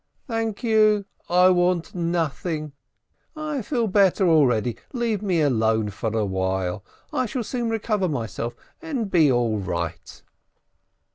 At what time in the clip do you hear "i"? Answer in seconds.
1.29-1.49, 3.35-3.61, 7.13-7.27